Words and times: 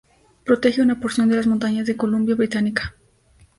Protege 0.45 0.81
una 0.81 0.99
porción 0.99 1.29
de 1.29 1.35
las 1.35 1.45
montañas 1.45 1.85
de 1.85 1.95
Columbia 1.95 2.33
Británica. 2.33 2.95